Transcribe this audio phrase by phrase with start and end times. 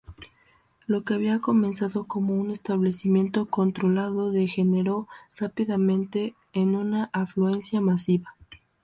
[0.87, 8.33] Lo que había comenzado como un establecimiento controlado degeneró rápidamente en una afluencia masiva.